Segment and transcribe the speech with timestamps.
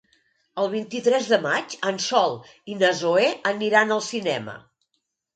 [0.61, 2.33] El vint-i-tres de maig en Sol
[2.75, 4.57] i na Zoè aniran al cinema.